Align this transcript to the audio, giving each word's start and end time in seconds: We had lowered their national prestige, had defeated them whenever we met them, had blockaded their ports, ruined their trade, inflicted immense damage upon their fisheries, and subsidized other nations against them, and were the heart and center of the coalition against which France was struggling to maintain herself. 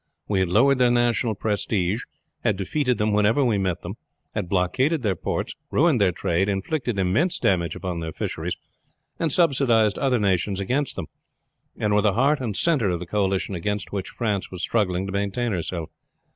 We 0.27 0.39
had 0.39 0.49
lowered 0.49 0.79
their 0.79 0.89
national 0.89 1.35
prestige, 1.35 2.05
had 2.43 2.57
defeated 2.57 2.97
them 2.97 3.11
whenever 3.11 3.45
we 3.45 3.59
met 3.59 3.83
them, 3.83 3.97
had 4.33 4.49
blockaded 4.49 5.03
their 5.03 5.15
ports, 5.15 5.53
ruined 5.69 6.01
their 6.01 6.11
trade, 6.11 6.49
inflicted 6.49 6.97
immense 6.97 7.37
damage 7.37 7.75
upon 7.75 7.99
their 7.99 8.11
fisheries, 8.11 8.57
and 9.19 9.31
subsidized 9.31 9.99
other 9.99 10.17
nations 10.17 10.59
against 10.59 10.95
them, 10.95 11.05
and 11.77 11.93
were 11.93 12.01
the 12.01 12.13
heart 12.13 12.39
and 12.41 12.57
center 12.57 12.89
of 12.89 12.99
the 12.99 13.05
coalition 13.05 13.53
against 13.53 13.91
which 13.91 14.09
France 14.09 14.49
was 14.49 14.63
struggling 14.63 15.05
to 15.05 15.13
maintain 15.13 15.51
herself. 15.51 15.91